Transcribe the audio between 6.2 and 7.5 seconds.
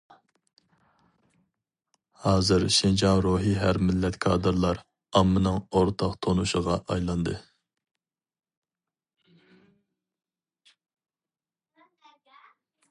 تونۇشىغا ئايلاندى.